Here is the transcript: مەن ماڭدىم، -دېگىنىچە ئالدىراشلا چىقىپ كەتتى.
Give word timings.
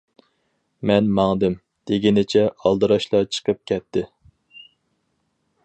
مەن 0.91 1.09
ماڭدىم، 1.19 1.57
-دېگىنىچە 1.91 2.45
ئالدىراشلا 2.63 3.21
چىقىپ 3.37 3.61
كەتتى. 3.73 4.07